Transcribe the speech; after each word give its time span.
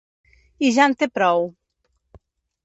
I 0.69 0.71
ja 0.77 0.87
en 0.91 0.95
té 1.03 1.09
prou. 1.19 1.45